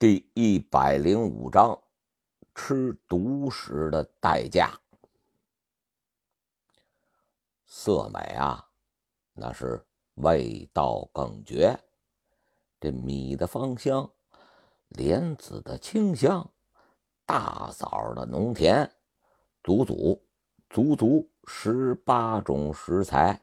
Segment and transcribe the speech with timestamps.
[0.00, 1.78] 第一百零五章，
[2.54, 4.80] 吃独食的代价。
[7.66, 8.66] 色美啊，
[9.34, 9.84] 那是
[10.14, 11.78] 味道更绝。
[12.80, 14.10] 这米的芳香，
[14.88, 16.50] 莲子的清香，
[17.26, 18.90] 大枣的浓甜，
[19.62, 20.24] 足足
[20.70, 23.38] 足足十八种食材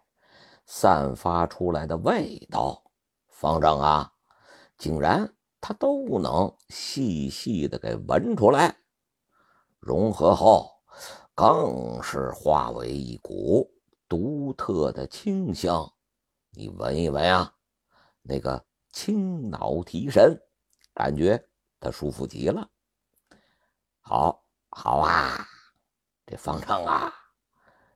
[0.66, 2.82] 散发出来的味道，
[3.28, 4.12] 方丈啊，
[4.76, 5.32] 竟然。
[5.60, 8.78] 他都能细细的给闻出来，
[9.80, 10.72] 融合后
[11.34, 13.70] 更是化为一股
[14.08, 15.92] 独特的清香。
[16.52, 17.54] 你闻一闻啊，
[18.22, 20.42] 那个清脑提神，
[20.94, 21.48] 感觉
[21.80, 22.70] 他舒服极了。
[24.00, 25.46] 好，好啊，
[26.26, 27.14] 这方丈啊，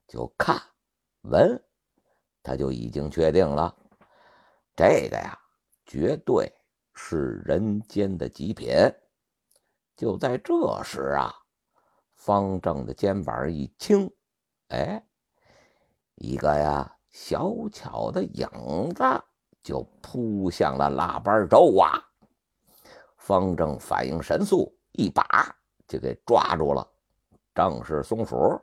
[0.07, 0.61] 就看
[1.21, 1.63] 闻，
[2.43, 3.75] 他就已经确定了，
[4.75, 5.39] 这个呀，
[5.86, 6.52] 绝对。
[7.03, 8.69] 是人间的极品。
[9.97, 11.33] 就在这时啊，
[12.16, 14.09] 方正的肩膀一轻，
[14.67, 15.03] 哎，
[16.16, 18.47] 一个呀小巧的影
[18.93, 19.03] 子
[19.63, 21.99] 就扑向了腊八粥啊！
[23.17, 25.23] 方正反应神速，一把
[25.88, 26.88] 就给抓住了，
[27.53, 28.61] 正是松鼠。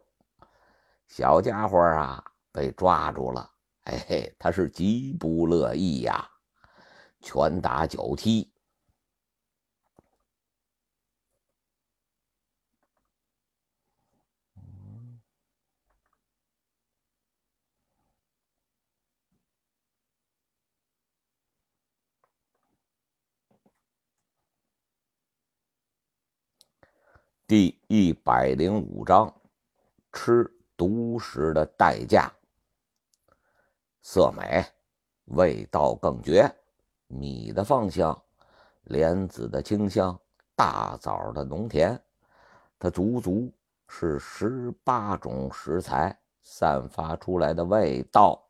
[1.09, 3.51] 小家伙啊，被抓住了，
[3.83, 6.29] 嘿嘿，他是极不乐意呀。
[7.29, 8.51] 拳打脚踢。
[27.47, 29.35] 第一百零五章：
[30.15, 32.33] 吃独食的代价。
[34.01, 34.65] 色美，
[35.27, 36.51] 味道更绝。
[37.09, 38.17] 米的芳香，
[38.85, 40.19] 莲子的清香，
[40.55, 42.01] 大枣的浓甜，
[42.79, 43.53] 它足足
[43.89, 48.41] 是十八种食材散发出来的味道。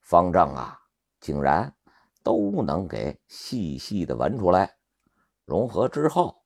[0.00, 0.80] 方丈啊，
[1.20, 1.74] 竟然
[2.22, 4.76] 都能给细细的闻出来，
[5.44, 6.36] 融合之后，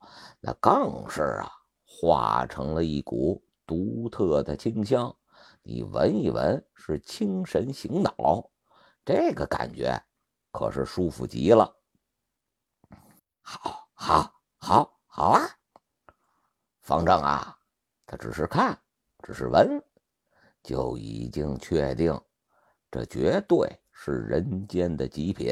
[0.40, 1.52] 那更是啊，
[1.84, 5.14] 化成了一股独特的清香。
[5.62, 8.50] 你闻一闻，是清神醒脑，
[9.04, 10.02] 这个感觉。
[10.58, 11.72] 可是舒服极了，
[13.40, 15.48] 好，好，好，好啊！
[16.80, 17.56] 方正啊，
[18.04, 18.76] 他只是看，
[19.22, 19.80] 只是闻，
[20.60, 22.20] 就已经确定，
[22.90, 25.48] 这绝对是人间的极品。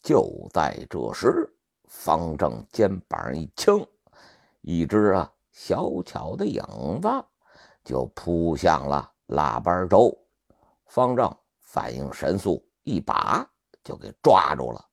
[0.00, 1.54] 就在这时，
[1.84, 3.86] 方正肩膀一轻，
[4.62, 6.62] 一只啊小巧的影
[7.02, 7.08] 子
[7.84, 10.18] 就扑向了腊八粥。
[10.86, 13.46] 方正反应神速，一把。
[13.82, 14.84] 就给抓住了，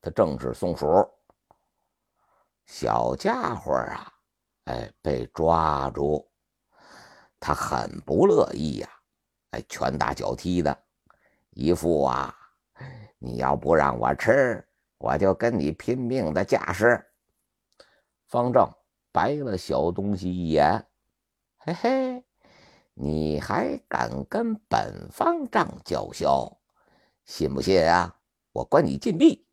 [0.00, 0.86] 他正是松鼠。
[2.66, 4.12] 小家伙啊，
[4.64, 6.26] 哎，被抓住，
[7.38, 8.88] 他很不乐意呀，
[9.50, 10.76] 哎，拳打脚踢的，
[11.50, 12.34] 一副啊，
[13.18, 14.66] 你要不让我吃，
[14.98, 17.04] 我就跟你拼命的架势。
[18.26, 18.68] 方正
[19.12, 20.86] 白了小东西一眼，
[21.58, 22.24] 嘿嘿，
[22.94, 26.58] 你还敢跟本方丈叫嚣，
[27.24, 28.16] 信不信啊？
[28.54, 29.44] 我关你禁闭，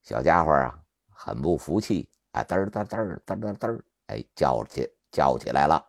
[0.00, 5.86] 小家伙啊，很不服气啊，嘚嘚嘚嘚嘚嘚，哎，叫起叫起来了。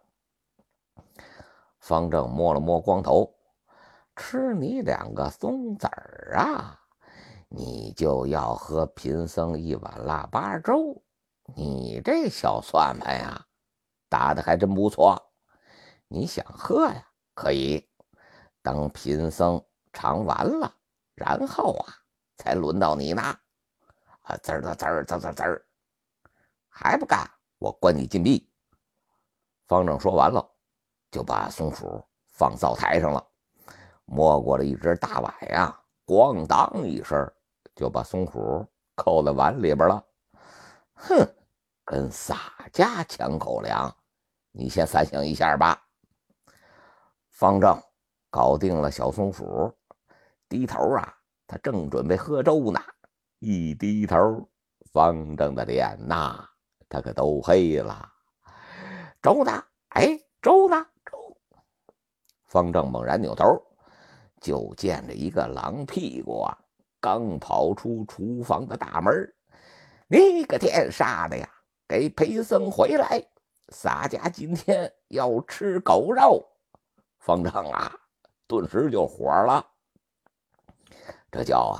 [1.79, 3.33] 方正摸了摸光头，
[4.17, 6.77] 吃你两个松子儿啊，
[7.47, 11.01] 你就要喝贫僧一碗腊八粥。
[11.55, 13.47] 你这小算盘呀，
[14.09, 15.17] 打的还真不错。
[16.09, 17.89] 你想喝呀，可以
[18.61, 20.75] 等贫僧尝完了。
[21.21, 21.93] 然后啊，
[22.37, 23.21] 才轮到你呢！
[24.23, 25.63] 啊，滋儿滋儿滋滋滋儿，
[26.67, 27.29] 还不干？
[27.59, 28.49] 我关你禁闭！
[29.67, 30.43] 方正说完了，
[31.11, 33.23] 就把松鼠放灶台上了，
[34.05, 37.31] 摸过了一只大碗呀，咣当一声
[37.75, 38.65] 就把松鼠
[38.95, 40.03] 扣在碗里边了。
[40.95, 41.35] 哼，
[41.85, 43.95] 跟洒家抢口粮，
[44.51, 45.79] 你先反省一下吧。
[47.29, 47.79] 方正
[48.29, 49.71] 搞定了小松鼠。
[50.51, 51.15] 低头啊，
[51.47, 52.79] 他正准备喝粥呢，
[53.39, 54.45] 一低头，
[54.91, 56.45] 方正的脸呐，
[56.89, 58.11] 他可都黑了。
[59.21, 59.63] 粥呢？
[59.91, 60.85] 哎，粥呢？
[61.05, 61.37] 粥！
[62.43, 63.63] 方正猛然扭头，
[64.41, 66.57] 就见着一个狼屁股啊，
[66.99, 69.33] 刚跑出厨房的大门。
[70.09, 71.49] 你个天杀的呀！
[71.87, 73.25] 给裴僧回来！
[73.69, 76.45] 洒家今天要吃狗肉。
[77.19, 77.89] 方正啊，
[78.47, 79.65] 顿时就火了。
[81.31, 81.79] 这叫啊，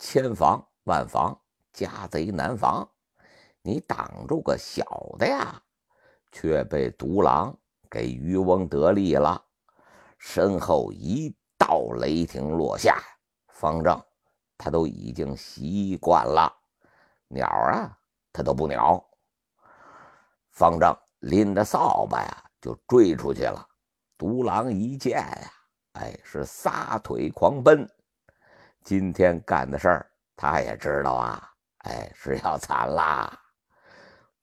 [0.00, 1.40] 千防万防
[1.72, 2.90] 家贼难防，
[3.62, 4.84] 你挡住个小
[5.18, 5.62] 的呀，
[6.32, 7.56] 却被独狼
[7.88, 9.40] 给渔翁得利了。
[10.18, 13.00] 身后一道雷霆落下，
[13.48, 14.02] 方正
[14.58, 16.52] 他都已经习惯了，
[17.28, 17.96] 鸟啊
[18.32, 19.02] 他都不鸟。
[20.50, 23.64] 方正拎着扫把呀就追出去了。
[24.18, 25.52] 独狼一见呀，
[25.92, 27.88] 哎，是撒腿狂奔。
[28.84, 33.38] 今天干的事儿，他也知道啊，哎，是要惨啦。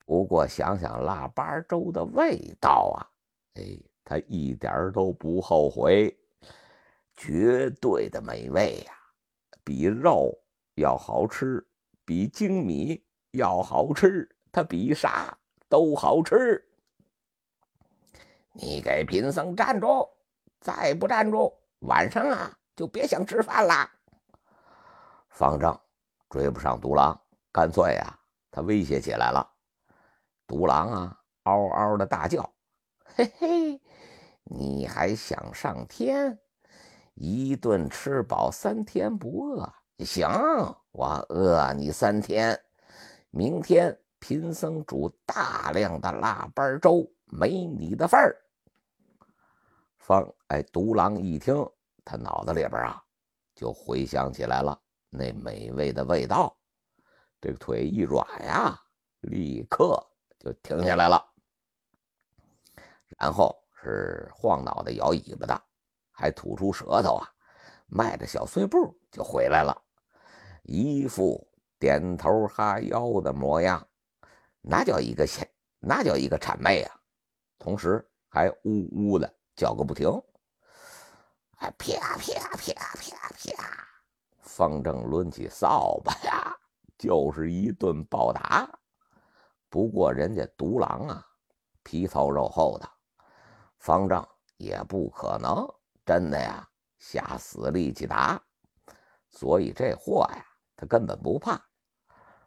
[0.06, 3.06] 不过想想腊八粥的味道啊，
[3.54, 6.16] 哎，他一点都不后悔，
[7.16, 8.92] 绝对的美味呀，
[9.62, 10.36] 比肉
[10.74, 11.64] 要好吃，
[12.04, 15.36] 比精米要好吃，它比啥
[15.68, 16.66] 都好吃。
[18.52, 20.08] 你给贫僧站住！
[20.60, 23.88] 再不站住，晚上啊就别想吃饭啦。
[25.30, 25.80] 方丈
[26.28, 27.18] 追不上独狼，
[27.50, 28.18] 干脆呀，
[28.50, 29.48] 他威胁起来了。
[30.46, 32.42] 独狼啊，嗷嗷的大叫
[33.14, 33.80] ：“嘿嘿，
[34.44, 36.38] 你还想上天？
[37.14, 39.72] 一顿吃饱，三天不饿。
[39.98, 40.28] 行，
[40.92, 42.60] 我饿你三天。
[43.30, 48.36] 明天贫僧煮大量的腊八粥，没你的份儿。”
[49.98, 51.54] 方哎，独狼一听，
[52.04, 53.02] 他脑子里边啊，
[53.54, 54.80] 就回想起来了。
[55.10, 56.56] 那美味的味道，
[57.40, 58.80] 这个腿一软呀，
[59.20, 60.00] 立刻
[60.38, 61.22] 就停下来了。
[63.18, 65.62] 然后是晃脑袋、摇尾巴的，
[66.12, 67.28] 还吐出舌头啊，
[67.86, 69.76] 迈着小碎步就回来了，
[70.62, 71.46] 一副
[71.78, 73.84] 点头哈腰的模样，
[74.60, 76.96] 那叫一个险，那叫一个谄媚啊！
[77.58, 80.08] 同时还呜呜的叫个不停，
[81.56, 82.29] 还，啪啪。
[84.60, 86.54] 方正抡起扫把呀，
[86.98, 88.68] 就是一顿暴打。
[89.70, 91.26] 不过人家独狼啊，
[91.82, 92.86] 皮糙肉厚的，
[93.78, 94.22] 方正
[94.58, 95.66] 也不可能
[96.04, 96.68] 真的呀
[96.98, 98.38] 下死力气打。
[99.30, 100.44] 所以这货呀，
[100.76, 101.58] 他根本不怕，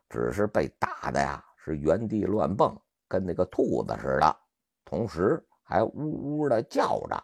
[0.08, 4.38] 只是被打的呀是原地乱蹦，跟那个兔子似的，
[4.86, 7.24] 同时还呜呜的叫着，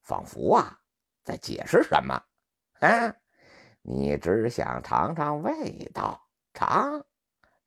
[0.00, 0.80] 仿佛啊
[1.22, 2.14] 在解释什么，
[2.80, 3.14] 啊。
[3.86, 7.04] 你只想尝尝味道，尝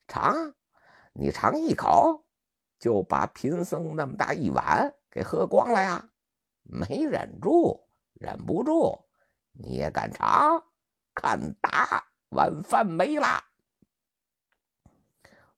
[0.08, 0.52] 尝，
[1.12, 2.24] 你尝一口，
[2.76, 6.10] 就把贫僧那么大一碗给喝光了呀？
[6.64, 9.00] 没忍住，忍不住，
[9.52, 10.60] 你也敢尝？
[11.14, 13.44] 看打，晚饭没啦！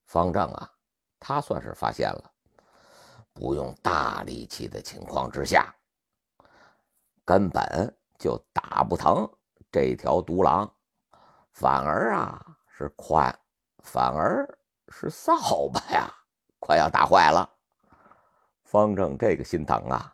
[0.05, 0.71] 方正啊，
[1.19, 2.31] 他算是发现了，
[3.33, 5.75] 不用大力气的情况之下，
[7.25, 9.27] 根本就打不疼。
[9.71, 10.69] 这条独狼，
[11.53, 13.33] 反而啊是宽，
[13.83, 14.45] 反而
[14.89, 16.13] 是扫把呀，
[16.59, 17.49] 快要打坏了。
[18.63, 20.13] 方正这个心疼啊，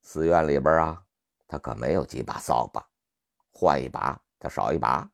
[0.00, 1.02] 寺院里边啊，
[1.48, 2.84] 他可没有几把扫把，
[3.50, 5.10] 换一把他少一把，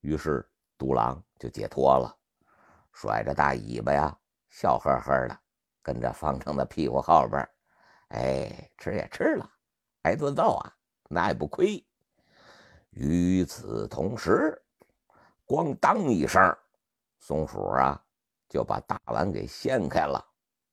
[0.00, 0.44] 于是
[0.76, 2.12] 独狼就解脱了，
[2.92, 4.18] 甩着大尾巴呀，
[4.48, 5.38] 笑呵呵的
[5.82, 7.48] 跟着方正的屁股后边，
[8.08, 9.48] 哎，吃也吃了，
[10.02, 10.72] 挨顿揍啊，
[11.08, 11.84] 那也不亏。
[13.00, 14.60] 与此同时，
[15.46, 16.42] 咣当一声，
[17.20, 18.04] 松鼠啊
[18.48, 20.20] 就把大碗给掀开了，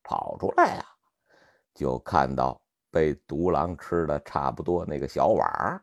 [0.01, 0.85] 跑出来呀，
[1.75, 5.79] 就看到被独狼吃的差不多那个小碗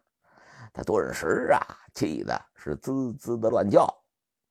[0.72, 1.62] 他顿时啊
[1.94, 3.87] 气的是滋滋的乱叫，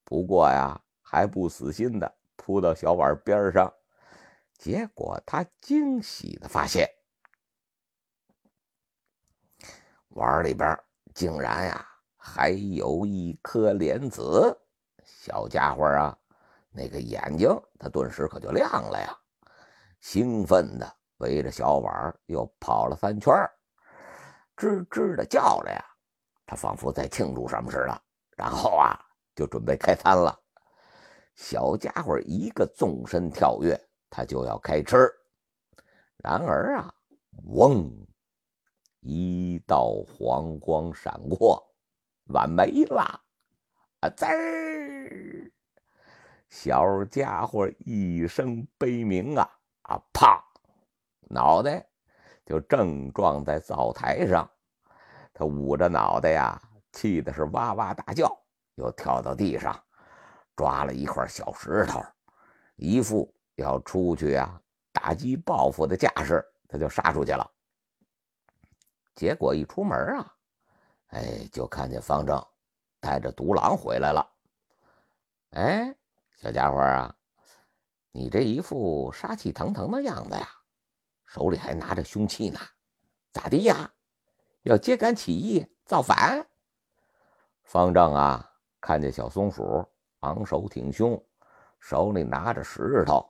[0.02, 3.70] 不过呀还不死心的扑到小碗边上，
[4.56, 6.88] 结果他惊喜的发现，
[10.08, 10.74] 碗里边。
[11.14, 14.56] 竟然呀，还有一颗莲子，
[15.04, 16.16] 小家伙啊，
[16.70, 19.16] 那个眼睛他顿时可就亮了呀，
[20.00, 23.32] 兴奋的围着小碗又跑了三圈，
[24.56, 25.84] 吱吱的叫着呀，
[26.46, 28.02] 他仿佛在庆祝什么似的。
[28.36, 28.98] 然后啊，
[29.34, 30.36] 就准备开餐了。
[31.34, 33.78] 小家伙一个纵身跳跃，
[34.10, 35.10] 他就要开吃，
[36.16, 36.92] 然而啊，
[37.44, 37.90] 嗡。
[39.02, 41.60] 一道黄光闪过，
[42.26, 43.20] 碗没了，
[43.98, 45.50] 啊滋儿！
[46.48, 49.50] 小家伙一声悲鸣啊
[49.82, 50.40] 啊，啪！
[51.22, 51.84] 脑袋
[52.46, 54.48] 就正撞在灶台上，
[55.34, 58.32] 他捂着脑袋呀，气的是哇哇大叫，
[58.76, 59.76] 又跳到地上，
[60.54, 62.00] 抓了一块小石头，
[62.76, 67.50] 一副要出去啊打击报复的架势，他就杀出去了。
[69.14, 70.34] 结果一出门啊，
[71.08, 72.44] 哎，就看见方正
[73.00, 74.26] 带着独狼回来了。
[75.50, 75.94] 哎，
[76.36, 77.14] 小家伙啊，
[78.10, 80.48] 你这一副杀气腾腾的样子呀，
[81.26, 82.58] 手里还拿着凶器呢，
[83.32, 83.92] 咋地呀？
[84.62, 86.46] 要揭竿起义造反？
[87.64, 88.50] 方正啊，
[88.80, 89.84] 看见小松鼠
[90.20, 91.22] 昂首挺胸，
[91.80, 93.28] 手里拿着石头，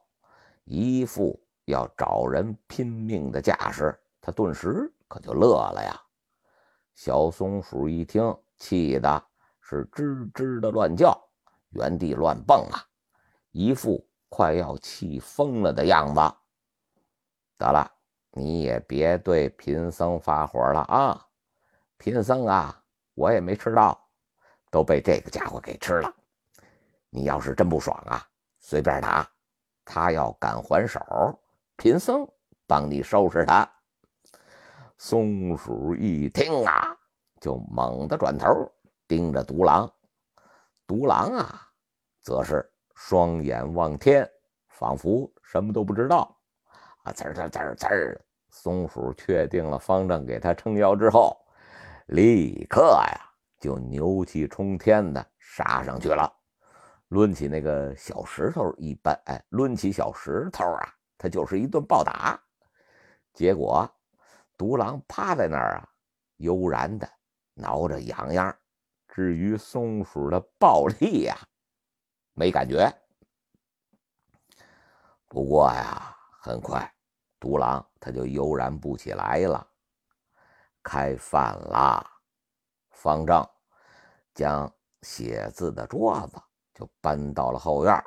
[0.65, 6.01] 一副要找人拼命的架势，他顿时可就乐了呀。
[6.95, 9.23] 小松鼠一听，气的
[9.61, 11.15] 是吱吱的乱叫。
[11.69, 12.81] 原地乱蹦啊，
[13.51, 16.21] 一副快要气疯了的样子。
[17.59, 17.91] 得了，
[18.31, 21.27] 你也别对贫僧发火了啊！
[21.99, 22.83] 贫僧啊，
[23.15, 24.09] 我也没吃到，
[24.71, 26.11] 都被这个家伙给吃了。
[27.11, 28.27] 你要是真不爽啊，
[28.61, 29.31] 随便打，
[29.85, 31.01] 他要敢还手，
[31.77, 32.27] 贫僧
[32.67, 33.71] 帮你收拾他。
[35.05, 36.97] 松鼠一听啊，
[37.41, 38.47] 就猛地转头
[39.09, 39.93] 盯着独狼。
[40.87, 41.61] 独狼啊，
[42.21, 44.25] 则是双眼望天，
[44.69, 46.39] 仿佛什么都不知道。
[47.03, 48.25] 啊，滋滋滋滋！
[48.51, 51.37] 松鼠确定了方正给他撑腰之后，
[52.07, 53.29] 立刻呀
[53.59, 56.33] 就牛气冲天的杀上去了，
[57.09, 62.41] 抡起那个小石头一般，哎，抡起小石头啊，他就是一顿暴打。
[63.35, 63.91] 结果
[64.63, 65.89] 独狼趴在那儿啊，
[66.37, 67.11] 悠然的
[67.53, 68.57] 挠着痒痒。
[69.09, 71.37] 至于松鼠的暴力呀，
[72.35, 72.89] 没感觉。
[75.27, 76.89] 不过呀，很快
[77.41, 79.67] 独狼他就悠然不起来了。
[80.81, 82.09] 开饭啦！
[82.93, 83.51] 方丈
[84.33, 86.41] 将写字的桌子
[86.73, 88.01] 就搬到了后院。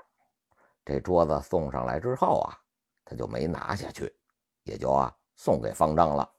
[0.86, 2.58] 这桌子送上来之后啊，
[3.04, 4.18] 他就没拿下去，
[4.64, 6.32] 也就啊送给方丈了。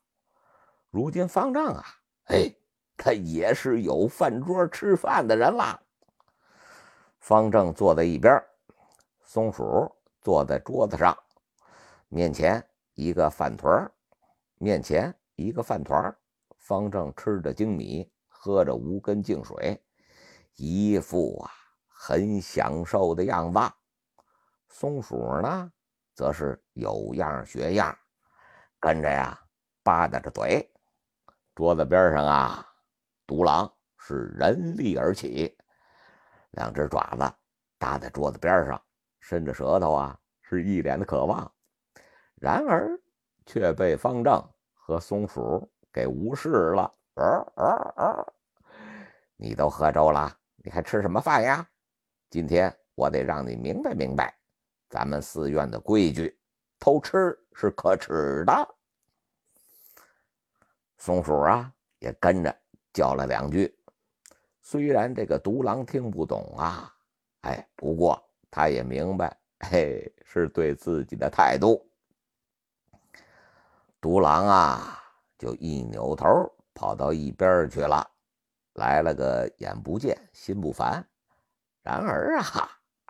[0.96, 1.84] 如今方正啊，
[2.24, 2.54] 哎。
[2.98, 5.78] 他也是有饭桌吃饭的人了。
[7.18, 8.42] 方正坐在一边，
[9.22, 11.14] 松鼠坐在桌子上，
[12.08, 13.92] 面前一个饭团
[14.56, 16.16] 面前一个饭团
[16.56, 19.78] 方正吃着精米，喝着无根净水，
[20.54, 21.50] 一副啊
[21.86, 23.60] 很享受的样子。
[24.70, 25.70] 松鼠呢，
[26.14, 27.94] 则是有样学样，
[28.80, 29.38] 跟着呀
[29.82, 30.72] 吧嗒着嘴。
[31.56, 32.64] 桌子边上啊。
[33.26, 35.58] 独狼是人立而起，
[36.52, 37.34] 两只爪子
[37.78, 38.80] 搭在桌子边上，
[39.18, 41.50] 伸着舌头啊，是一脸的渴望。
[42.36, 42.96] 然而
[43.46, 44.40] 却被方正
[44.74, 46.94] 和松鼠给无视了。
[49.36, 51.66] 你都喝粥了，你还吃什么饭呀？
[52.30, 54.38] 今天我得让你明白明白，
[54.88, 56.38] 咱们寺院的规矩，
[56.78, 58.74] 偷吃是可耻的。
[60.98, 62.56] 松鼠啊，也跟着。
[62.92, 63.76] 叫了两句，
[64.62, 66.90] 虽然这个独狼听不懂啊，
[67.42, 68.18] 哎，不过
[68.50, 71.86] 他也明白，嘿，是对自己的态度。
[74.00, 74.98] 独狼啊，
[75.36, 78.10] 就一扭头跑到一边去了，
[78.76, 81.06] 来了个眼不见心不烦。
[81.82, 82.46] 然而啊，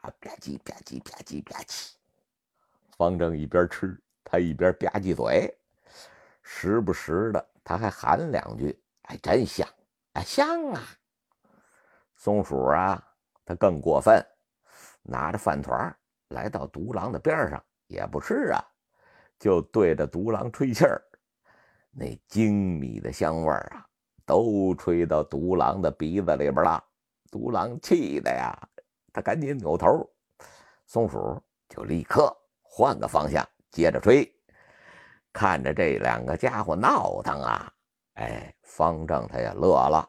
[0.02, 1.92] 啊吧唧吧唧吧唧吧唧，
[2.96, 5.56] 方正一边吃，他一边吧唧嘴，
[6.42, 8.80] 时不时的他还喊两句。
[9.08, 9.64] 还真香，
[10.14, 10.82] 啊香啊！
[12.16, 13.00] 松鼠啊，
[13.44, 14.20] 它更过分，
[15.02, 15.96] 拿着饭团
[16.30, 18.60] 来到独狼的边上，也不吃啊，
[19.38, 21.00] 就对着独狼吹气儿。
[21.92, 23.86] 那精米的香味儿啊，
[24.24, 26.84] 都吹到独狼的鼻子里边了。
[27.30, 28.58] 独狼气的呀，
[29.12, 30.04] 他赶紧扭头，
[30.84, 34.35] 松鼠就立刻换个方向接着吹。
[35.36, 37.70] 看着这两个家伙闹腾啊！
[38.14, 40.08] 哎，方丈他也乐了。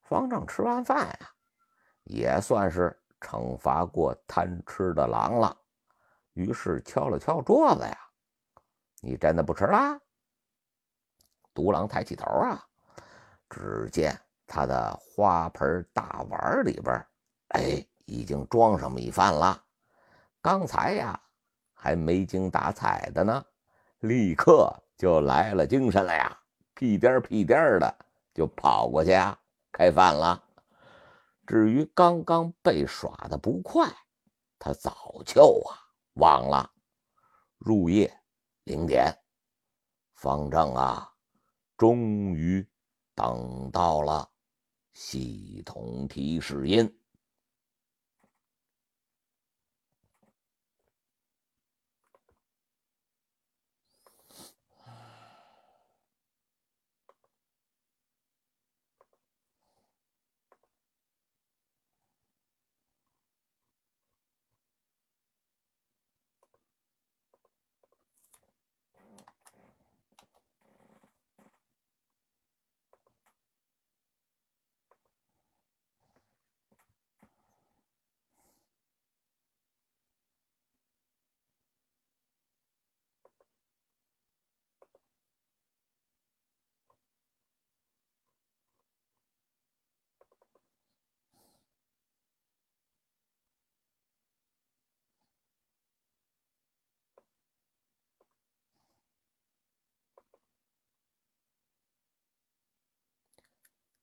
[0.00, 1.30] 方丈吃完饭呀，
[2.04, 5.54] 也算是惩罚过贪吃的狼了。
[6.32, 7.98] 于是敲了敲桌子呀
[9.02, 10.00] ：“你真的不吃啦？”
[11.52, 12.64] 独狼抬起头啊，
[13.50, 17.06] 只见他的花盆大碗里边，
[17.48, 19.62] 哎，已经装上米饭了。
[20.40, 21.20] 刚才呀，
[21.74, 23.44] 还没精打采的呢，
[24.00, 26.38] 立刻就来了精神了呀。
[26.74, 27.98] 屁颠屁颠的
[28.32, 29.38] 就跑过去啊，
[29.72, 30.44] 开饭了。
[31.46, 33.88] 至于刚刚被耍的不快，
[34.58, 35.74] 他早就啊
[36.14, 36.70] 忘了。
[37.56, 38.12] 入夜
[38.64, 39.12] 零点，
[40.14, 41.12] 方正啊，
[41.76, 42.68] 终于
[43.14, 44.30] 等到了
[44.92, 46.97] 系统提示音。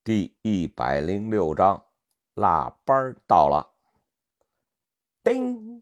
[0.06, 1.84] 第一百零六章，
[2.36, 3.68] 腊班到了。
[5.24, 5.82] 叮，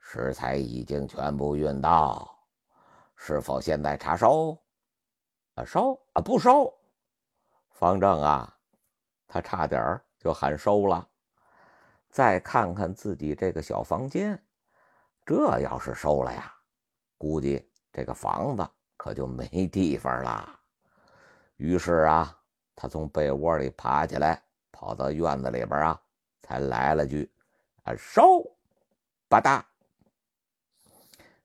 [0.00, 2.44] 食材已经全部运到，
[3.14, 4.60] 是否现在查收？
[5.54, 6.76] 啊，收啊，不收。
[7.70, 8.58] 方正啊，
[9.28, 11.08] 他差点就喊收了。
[12.10, 14.44] 再看看自己这个小房间，
[15.24, 16.52] 这要是收了呀，
[17.16, 20.58] 估计这个房子可就没地方了。
[21.58, 22.36] 于是啊。
[22.76, 26.00] 他从被窝里爬起来，跑到院子里边啊，
[26.42, 27.32] 才来了句
[27.84, 28.42] ：“啊，收！”
[29.28, 29.62] 吧嗒，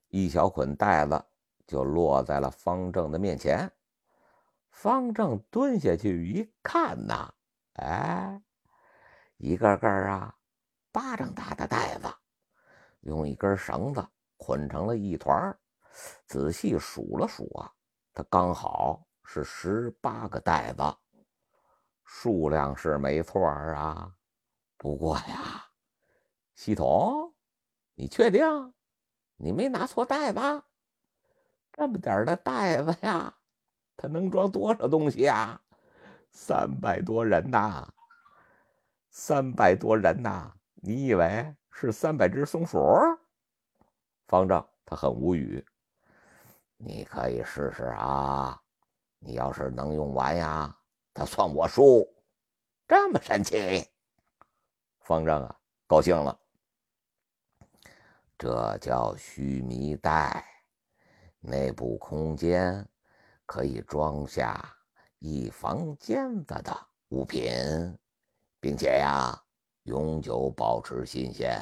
[0.09, 1.23] 一小捆袋子
[1.65, 3.71] 就落在了方正的面前。
[4.71, 7.33] 方正蹲下去一看呐，
[7.73, 8.41] 哎，
[9.37, 10.35] 一个个啊，
[10.91, 12.07] 巴掌大的袋子，
[13.01, 14.05] 用一根绳子
[14.37, 15.55] 捆成了一团。
[16.25, 17.73] 仔细数了数啊，
[18.13, 20.81] 它刚好是十八个袋子。
[22.11, 24.11] 数量是没错啊，
[24.77, 25.63] 不过呀，
[26.55, 27.35] 系统，
[27.93, 28.73] 你确定
[29.37, 30.39] 你没拿错袋子？
[31.71, 33.37] 这么点的袋子呀，
[33.95, 35.61] 它能装多少东西呀？
[36.31, 37.87] 三百多人呐，
[39.11, 40.51] 三百多人呐！
[40.81, 42.79] 你以为是三百只松鼠？
[44.25, 45.63] 方正他很无语。
[46.77, 48.59] 你可以试试啊，
[49.19, 50.75] 你要是能用完呀。
[51.19, 52.07] 他算我输，
[52.87, 53.85] 这么神奇，
[55.01, 55.53] 方正啊
[55.85, 56.39] 高兴了。
[58.37, 60.45] 这叫须弥袋，
[61.41, 62.87] 内部空间
[63.45, 64.73] 可以装下
[65.17, 67.51] 一房间子的物品，
[68.61, 69.37] 并且呀
[69.83, 71.61] 永久保持新鲜。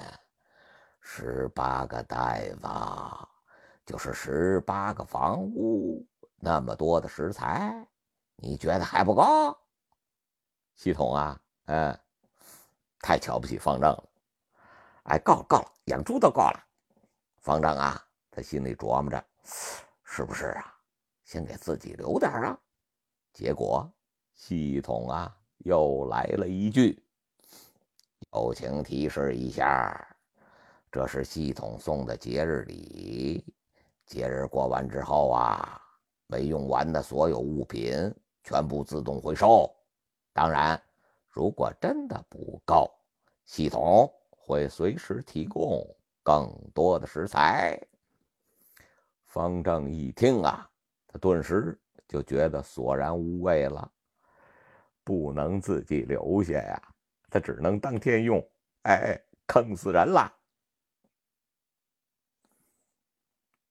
[1.01, 2.67] 十八个袋子
[3.87, 7.83] 就是十八个房屋，那么多的食材。
[8.37, 9.57] 你觉得还不够？
[10.75, 11.99] 系统啊，嗯，
[12.99, 14.09] 太瞧不起方正了。
[15.05, 16.63] 哎，够了够了，养猪都够了。
[17.39, 19.25] 方正啊，他心里琢磨着，
[20.03, 20.73] 是不是啊？
[21.23, 22.57] 先给自己留点啊。
[23.33, 23.91] 结果
[24.33, 27.03] 系统啊，又来了一句
[28.33, 30.15] ：“友情提示一下，
[30.91, 33.43] 这是系统送的节日礼。
[34.05, 35.81] 节日过完之后啊，
[36.27, 38.13] 没用完的所有物品。”
[38.47, 39.69] 全部自动回收。
[40.31, 40.81] 当然，
[41.27, 42.89] 如果真的不够，
[43.43, 45.85] 系统会随时提供
[46.23, 47.77] 更多的食材。
[49.25, 50.65] 方正一听啊，
[51.07, 53.91] 他顿时就觉得索然无味了。
[55.03, 56.81] 不能自己留下呀，
[57.29, 58.41] 他只能当天用。
[58.83, 60.33] 哎，坑死人了！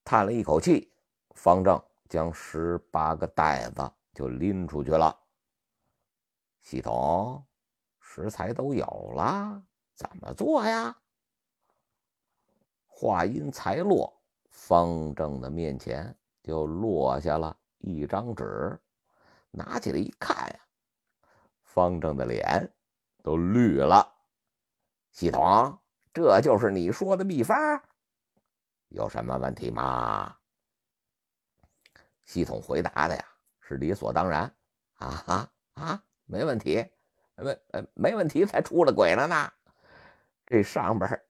[0.03, 0.93] 叹了一口气，
[1.31, 3.91] 方正将十八个袋子。
[4.17, 5.15] 就拎出去了。
[6.63, 7.45] 系统，
[7.99, 9.61] 食材都有了，
[9.93, 10.97] 怎么做呀？
[12.87, 14.11] 话音才落，
[14.49, 18.81] 方正的面前就落下了一张纸，
[19.51, 20.59] 拿起来一看呀，
[21.61, 22.73] 方正的脸
[23.21, 24.11] 都绿了。
[25.11, 25.77] 系统，
[26.11, 27.55] 这就是你说的秘方，
[28.87, 30.35] 有什么问题吗？
[32.25, 33.23] 系统回答的呀。
[33.67, 34.43] 是理所当然
[34.95, 36.85] 啊啊啊，没问题，
[37.35, 37.59] 没
[37.93, 39.51] 没问题才出了轨了呢。
[40.45, 41.21] 这上边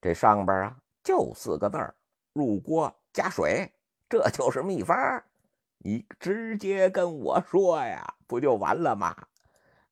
[0.00, 1.94] 这上边啊就四个字儿：
[2.32, 3.70] 入锅加水，
[4.08, 5.22] 这就是秘方。
[5.76, 9.14] 你直接跟我说呀，不就完了吗？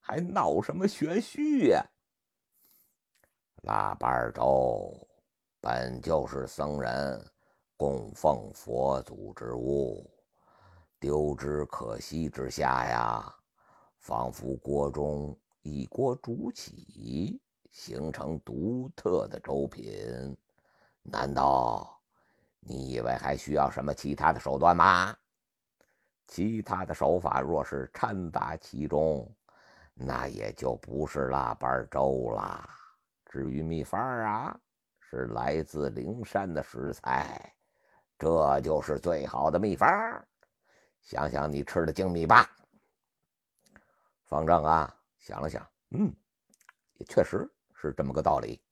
[0.00, 1.84] 还闹什么玄虚呀？
[3.62, 5.09] 腊八粥。
[5.62, 7.22] 本就是僧人
[7.76, 10.10] 供奉佛祖之物，
[10.98, 13.34] 丢之可惜之下呀，
[13.98, 17.38] 仿佛锅中一锅煮起，
[17.70, 20.34] 形成独特的粥品。
[21.02, 22.00] 难道
[22.60, 25.14] 你以为还需要什么其他的手段吗？
[26.26, 29.30] 其他的手法若是掺杂其中，
[29.92, 32.66] 那也就不是腊八粥了。
[33.26, 34.58] 至于秘方啊。
[35.10, 37.52] 是来自灵山的食材，
[38.16, 39.88] 这就是最好的秘方。
[41.00, 42.48] 想想你吃的精米吧。
[44.24, 46.14] 方丈啊，想了想，嗯，
[46.98, 48.62] 也确实是这么个道理。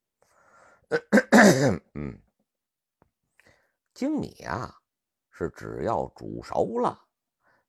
[1.95, 2.17] 嗯，
[3.93, 4.73] 精米啊，
[5.33, 6.97] 是只要煮熟了，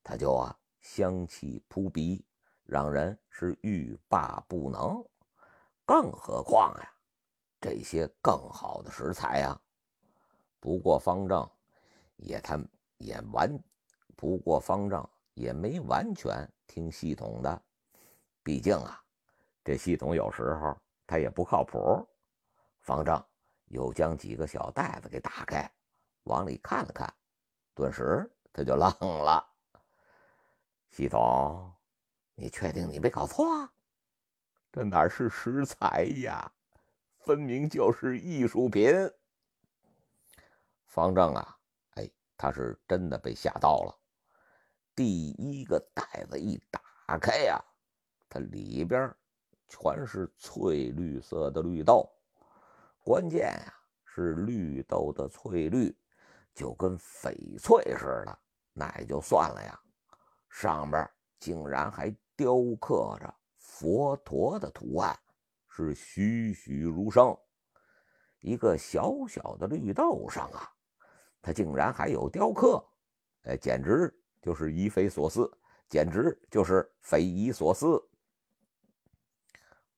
[0.04, 2.24] 它就啊香气扑鼻，
[2.66, 5.04] 让人是欲罢不能。
[5.88, 6.94] 更何况呀。
[7.62, 9.60] 这些更好的食材呀，
[10.60, 11.50] 不过方正
[12.16, 12.58] 也他
[12.98, 13.58] 也完，
[14.16, 17.62] 不过方丈也没完全听系统的，
[18.44, 19.04] 毕竟啊，
[19.64, 22.08] 这系统有时候他也不靠谱。
[22.82, 23.24] 方丈
[23.66, 25.70] 又将几个小袋子给打开，
[26.24, 27.14] 往里看了看，
[27.76, 29.46] 顿时他就愣了。
[30.92, 31.72] 系统，
[32.36, 33.70] 你确定你没搞错？
[34.72, 36.52] 这哪是食材呀，
[37.20, 38.92] 分明就是艺术品。
[40.86, 41.58] 方丈啊，
[41.96, 43.96] 哎，他是真的被吓到了。
[44.96, 47.64] 第一个袋子一打开呀，
[48.28, 49.14] 它里边
[49.68, 52.10] 全是翠绿色的绿豆。
[53.04, 55.96] 关键呀，是绿豆的翠绿，
[56.54, 58.40] 就跟翡翠似的，
[58.74, 59.80] 那也就算了呀，
[60.50, 65.18] 上边竟然还雕刻着佛陀的图案，
[65.84, 67.38] 是栩栩如生。
[68.40, 70.72] 一个小小的绿豆上啊，
[71.42, 72.84] 它竟然还有雕刻，
[73.44, 75.52] 哎，简直就是匪夷所思，
[75.90, 78.02] 简直就是匪夷所思。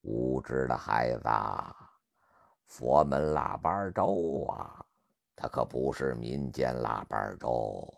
[0.02, 1.30] 无知的孩子。
[2.66, 4.84] 佛门腊八粥啊，
[5.36, 7.94] 它可不是民间腊八粥，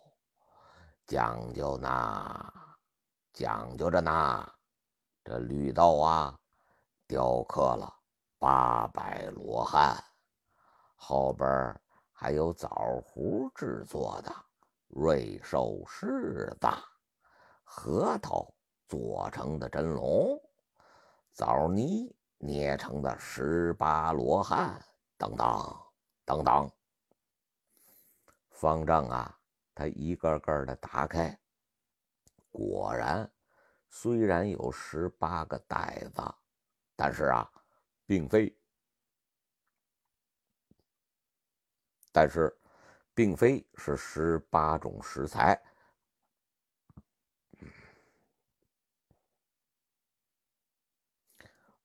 [1.05, 2.53] 讲究呢，
[3.31, 4.51] 讲究着呢。
[5.23, 6.37] 这绿豆啊，
[7.13, 7.93] 雕刻了
[8.39, 10.03] 八百罗汉，
[10.95, 11.79] 后边
[12.11, 14.33] 还有枣核制作的
[14.87, 16.67] 瑞兽狮子，
[17.63, 18.51] 核桃
[18.87, 20.41] 做成的真龙，
[21.33, 22.11] 枣泥。
[22.39, 24.83] 捏成的十八罗汉，
[25.15, 25.77] 等等
[26.25, 26.69] 等等。
[28.49, 29.39] 方丈啊，
[29.73, 31.39] 他一个个的打开，
[32.51, 33.31] 果然，
[33.87, 36.21] 虽然有十八个袋子，
[36.95, 37.49] 但是啊，
[38.05, 38.55] 并非，
[42.11, 42.55] 但是，
[43.13, 45.61] 并非是十八种食材，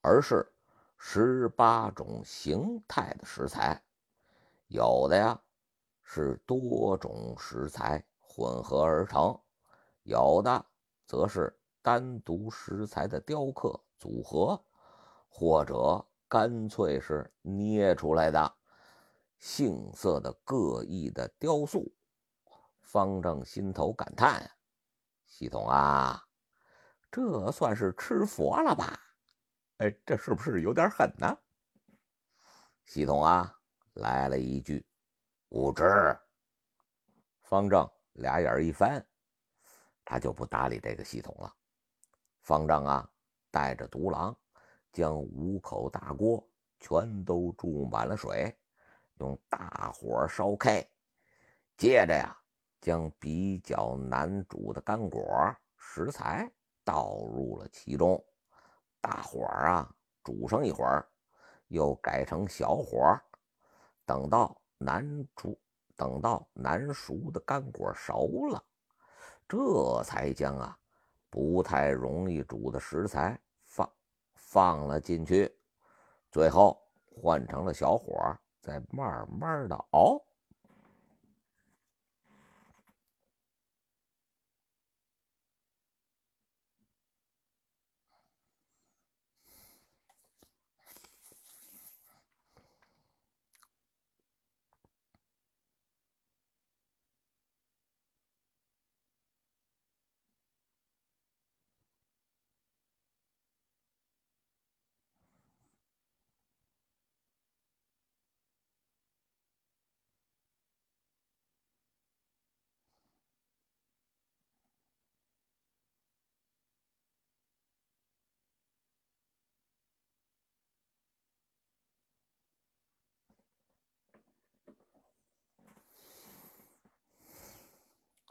[0.01, 0.53] 而是。
[1.01, 3.81] 十八种形态的食材，
[4.67, 5.41] 有的呀
[6.03, 9.41] 是多种食材混合而成，
[10.03, 10.67] 有的
[11.07, 14.61] 则是单独食材的雕刻组合，
[15.39, 18.57] 或者干脆是捏出来的，
[19.39, 21.95] 杏色的各异的雕塑。
[22.81, 24.51] 方正心头感叹
[25.29, 26.21] ：“系统啊，
[27.09, 28.99] 这算是吃佛了吧？”
[29.79, 31.39] 哎，这是不是有点狠呢？
[32.85, 33.57] 系统啊，
[33.93, 34.85] 来了一句
[35.51, 36.19] ：“无知。”
[37.43, 39.07] 方丈俩眼一翻，
[40.05, 41.55] 他就不搭理这个系统了。
[42.41, 43.09] 方丈啊，
[43.53, 44.37] 带着独狼，
[44.99, 46.45] 将五口大锅
[46.81, 48.53] 全都注满了水，
[49.21, 50.85] 用大火烧开。
[51.77, 52.37] 接着呀，
[52.81, 55.23] 将比较难煮的干果
[55.77, 56.51] 食材
[56.83, 58.21] 倒入了其中。
[59.01, 59.89] 大火啊，
[60.25, 61.09] 煮上一会儿，
[61.69, 63.17] 又改成小火，
[64.05, 65.57] 等到难煮、
[65.95, 68.61] 等到难熟的干果熟了，
[69.47, 70.77] 这才将啊
[71.31, 73.41] 不太容易煮的食材
[74.51, 75.55] 放了进去，
[76.31, 78.19] 最后换成了小火，
[78.63, 80.19] 再慢慢的熬。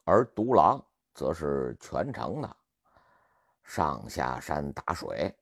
[0.10, 0.82] 而独狼
[1.14, 2.58] 则是全程的
[3.62, 5.38] 上下山打水，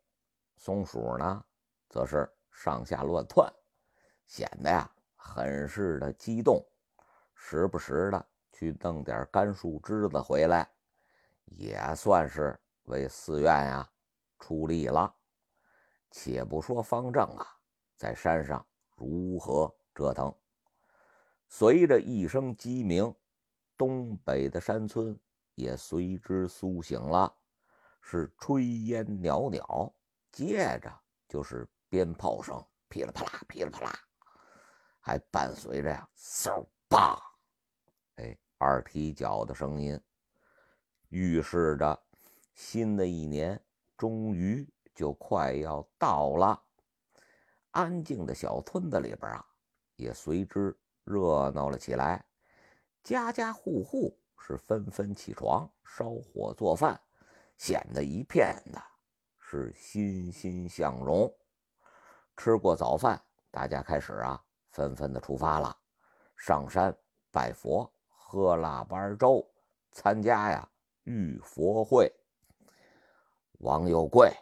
[0.58, 1.45] 松鼠呢，
[1.88, 3.47] 则是上下乱窜，
[4.25, 6.65] 显得呀很是的激动，
[7.36, 10.67] 时不时的去弄点干树枝子回来，
[11.45, 13.88] 也算是为寺院呀
[14.39, 15.13] 出力了。
[16.10, 17.45] 且不说方正啊，
[17.95, 20.34] 在山上如何折腾，
[21.47, 23.15] 随着一声鸡鸣。
[23.78, 25.18] 东北的山村
[25.56, 27.34] 也随之苏醒了，
[28.02, 29.94] 是炊烟袅袅，
[30.32, 30.92] 接着
[31.28, 34.00] 就是鞭炮声，噼里啪啦，噼里啪啦，
[35.00, 37.22] 还伴随着呀嗖吧，
[38.16, 40.00] 哎，二踢脚的声音，
[41.10, 41.98] 预示着
[42.54, 43.62] 新的一年
[43.98, 46.62] 终于就快要到了。
[47.72, 49.46] 安静的小村子里边啊，
[49.98, 52.26] 也随之热闹了起来，
[53.06, 57.00] 家家户户是纷纷起床烧火做饭，
[57.56, 58.82] 显得一片的
[59.38, 61.32] 是欣欣向荣。
[62.36, 65.78] 吃过早饭，大家开始啊，纷纷的出发了，
[66.36, 66.98] 上山
[67.32, 67.88] 拜佛。
[68.10, 69.48] 喝腊八粥，
[69.91, 70.68] 参加呀
[71.04, 72.12] 玉佛会。
[73.60, 74.36] 王有贵、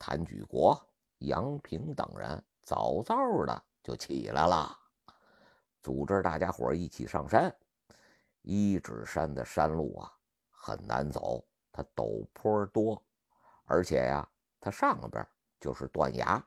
[0.00, 0.76] 谭举国、
[1.18, 4.76] 杨平等人早早的就起来了，
[5.80, 7.54] 组织大家伙一起上山。
[8.42, 10.12] 一指山的山路啊
[10.50, 13.02] 很难走，它陡坡多，
[13.64, 15.26] 而且呀，它上边
[15.60, 16.42] 就是断崖。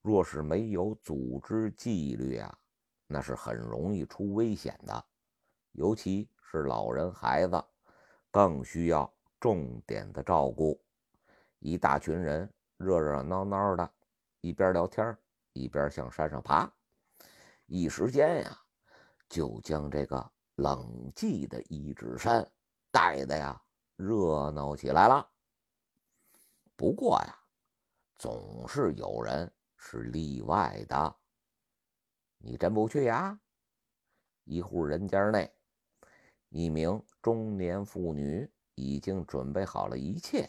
[0.00, 2.58] 若是没有组织纪律啊，
[3.06, 5.04] 那是很容易出危险的。
[5.72, 7.64] 尤其是老人孩子，
[8.30, 10.78] 更需要重点的照顾。
[11.60, 13.88] 一大群人热热闹闹的，
[14.40, 15.16] 一边聊天
[15.52, 16.68] 一边向山上爬，
[17.66, 18.58] 一时间呀，
[19.28, 20.30] 就将这个
[20.62, 22.48] 冷寂的一指山
[22.92, 23.60] 带的呀
[23.96, 25.28] 热闹起来了。
[26.76, 27.36] 不过呀，
[28.16, 31.16] 总是有人是例外的。
[32.38, 33.38] 你真不去呀？
[34.44, 35.52] 一户人家内。
[36.48, 40.48] 一名中年妇女已经准备好了一切，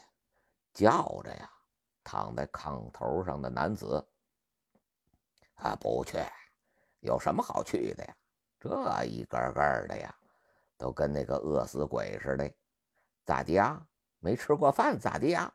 [0.74, 1.50] 叫着呀，
[2.04, 4.06] 躺在炕头上的男子
[5.56, 6.18] ：“啊，不去，
[7.00, 8.16] 有什么好去的呀？
[8.64, 10.16] 这一个个的呀，
[10.78, 12.50] 都跟那个饿死鬼似的。
[13.26, 13.86] 咋的呀？
[14.20, 15.54] 没吃过饭咋的呀？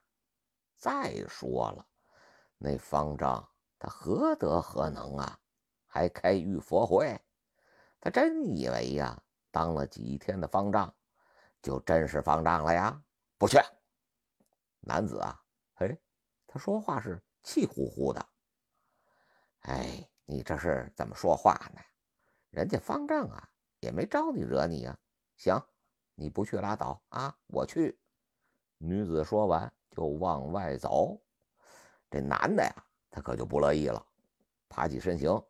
[0.76, 1.86] 再说了，
[2.58, 5.40] 那方丈他何德何能啊？
[5.86, 7.18] 还开玉佛会？
[7.98, 9.18] 他真以为呀？”
[9.50, 10.94] 当了几天的方丈，
[11.62, 13.02] 就真是方丈了呀？
[13.38, 13.58] 不去。
[14.80, 15.42] 男子啊，
[15.76, 15.98] 嘿，
[16.46, 18.28] 他说话是气呼呼的。
[19.60, 21.80] 哎，你这是怎么说话呢？
[22.50, 23.48] 人家方丈啊，
[23.80, 24.98] 也没招你惹你呀。
[25.36, 25.60] 行，
[26.14, 27.98] 你不去拉倒啊，我去。
[28.78, 31.20] 女子说完就往外走。
[32.10, 34.04] 这男的呀，他可就不乐意了，
[34.68, 35.42] 爬起身形。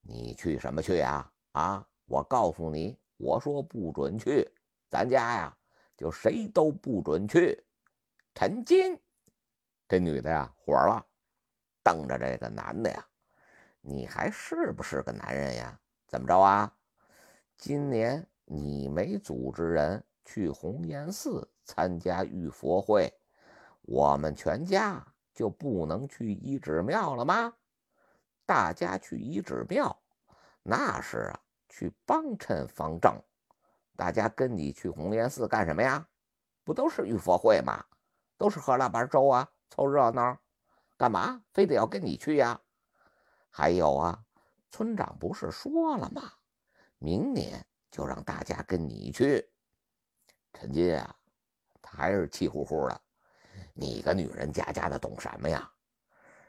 [0.00, 1.32] 你去什么去呀？
[1.52, 2.98] 啊，我告诉你。
[3.18, 4.46] 我说不准去，
[4.90, 5.56] 咱家呀
[5.96, 7.64] 就谁都不准去。
[8.34, 9.00] 陈金，
[9.88, 11.02] 这女的呀火了，
[11.82, 13.08] 瞪着这个男的呀，
[13.80, 15.80] 你还是不是个男人呀？
[16.06, 16.72] 怎么着啊？
[17.56, 23.12] 今年你没组织人去红岩寺参加玉佛会，
[23.82, 27.52] 我们全家就不能去一指庙了吗？
[28.44, 29.96] 大家去一指庙，
[30.62, 31.40] 那是啊。
[31.68, 33.20] 去帮衬方丈，
[33.96, 36.08] 大家跟你去红岩寺干什么呀？
[36.64, 37.84] 不都是玉佛会吗？
[38.38, 40.38] 都是喝腊八粥啊，凑热闹，
[40.96, 42.60] 干嘛非得要跟你去呀？
[43.50, 44.24] 还有啊，
[44.70, 46.32] 村长不是说了吗？
[46.98, 49.48] 明年就让大家跟你去。
[50.52, 51.16] 陈金啊，
[51.82, 53.00] 他还是气呼呼的。
[53.74, 55.70] 你个女人家家的懂什么呀？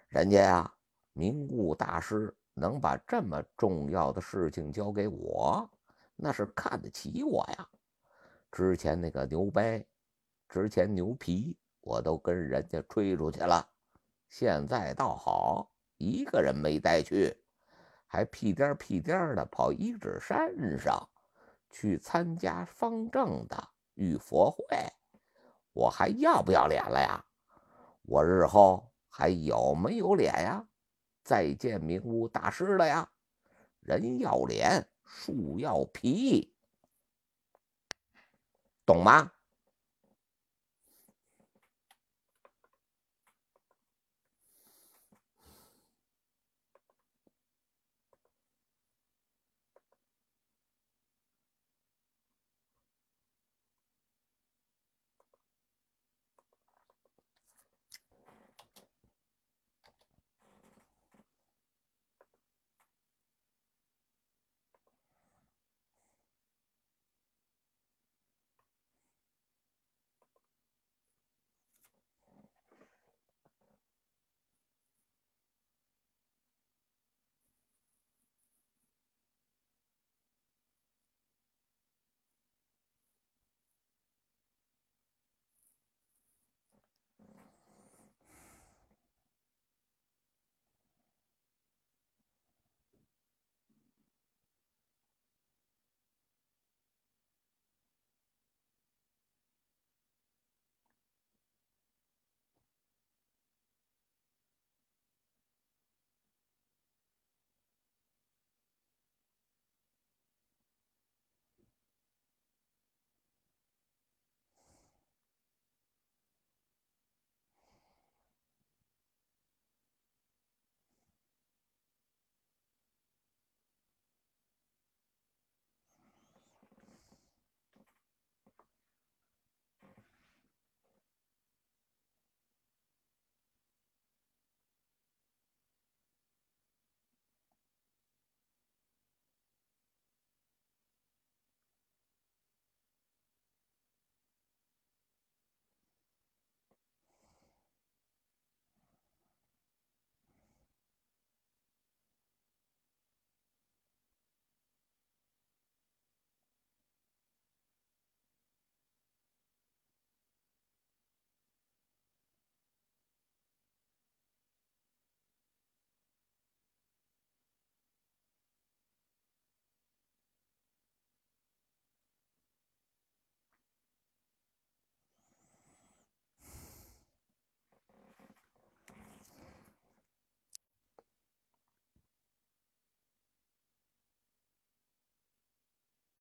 [0.07, 0.73] 人家呀，
[1.13, 2.33] 明悟大师。
[2.59, 5.69] 能把这么重要的事情交给我，
[6.15, 7.69] 那是看得起我呀。
[8.51, 9.85] 之前那个牛掰，
[10.49, 13.63] 之前牛皮，我都跟人家吹出去了。
[14.29, 17.37] 现在倒好，一个人没带去，
[18.07, 21.07] 还屁颠屁颠的跑一指山上
[21.69, 24.65] 去参加方正的玉佛会，
[25.73, 27.23] 我还要不要脸了呀？
[28.03, 30.65] 我日后还有没有脸呀？
[31.23, 33.11] 再见明悟大师了呀！
[33.81, 36.55] 人要脸，树要皮，
[38.85, 39.33] 懂吗？